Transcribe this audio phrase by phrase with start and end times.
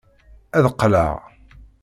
[0.57, 1.13] Ad qqleɣ.